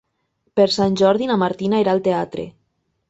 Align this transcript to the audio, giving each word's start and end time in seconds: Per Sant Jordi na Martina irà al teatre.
Per 0.59 0.65
Sant 0.75 0.97
Jordi 1.01 1.29
na 1.33 1.37
Martina 1.43 1.83
irà 1.85 1.97
al 1.97 2.03
teatre. 2.09 2.47